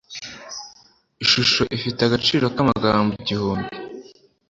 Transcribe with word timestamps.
Ishusho 1.23 1.61
ifite 1.77 1.99
agaciro 2.03 2.45
kamagambo 2.55 3.11
igihumbi 3.21 3.71